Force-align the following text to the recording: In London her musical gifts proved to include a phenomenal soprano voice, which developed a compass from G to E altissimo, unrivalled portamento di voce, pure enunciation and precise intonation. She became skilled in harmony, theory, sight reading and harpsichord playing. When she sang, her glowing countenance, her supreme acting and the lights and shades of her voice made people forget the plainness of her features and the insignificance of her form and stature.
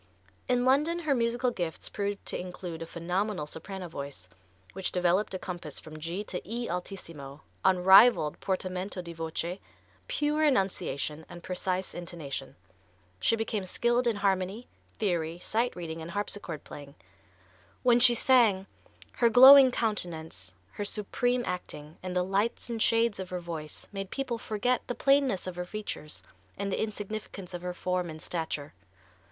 In 0.47 0.65
London 0.65 0.97
her 0.97 1.13
musical 1.13 1.51
gifts 1.51 1.87
proved 1.87 2.25
to 2.25 2.35
include 2.35 2.81
a 2.81 2.87
phenomenal 2.87 3.45
soprano 3.45 3.87
voice, 3.87 4.27
which 4.73 4.91
developed 4.91 5.35
a 5.35 5.37
compass 5.37 5.79
from 5.79 5.99
G 5.99 6.23
to 6.23 6.41
E 6.43 6.67
altissimo, 6.67 7.41
unrivalled 7.63 8.39
portamento 8.39 9.03
di 9.03 9.13
voce, 9.13 9.59
pure 10.07 10.43
enunciation 10.43 11.23
and 11.29 11.43
precise 11.43 11.93
intonation. 11.93 12.55
She 13.19 13.35
became 13.35 13.63
skilled 13.63 14.07
in 14.07 14.15
harmony, 14.15 14.67
theory, 14.97 15.37
sight 15.43 15.75
reading 15.75 16.01
and 16.01 16.09
harpsichord 16.09 16.63
playing. 16.63 16.95
When 17.83 17.99
she 17.99 18.15
sang, 18.15 18.65
her 19.17 19.29
glowing 19.29 19.69
countenance, 19.69 20.55
her 20.71 20.83
supreme 20.83 21.43
acting 21.45 21.99
and 22.01 22.15
the 22.15 22.23
lights 22.23 22.71
and 22.71 22.81
shades 22.81 23.19
of 23.19 23.29
her 23.29 23.39
voice 23.39 23.85
made 23.91 24.09
people 24.09 24.39
forget 24.39 24.81
the 24.87 24.95
plainness 24.95 25.45
of 25.45 25.55
her 25.57 25.65
features 25.67 26.23
and 26.57 26.71
the 26.71 26.81
insignificance 26.81 27.53
of 27.53 27.61
her 27.61 27.75
form 27.75 28.09
and 28.09 28.19
stature. 28.19 28.73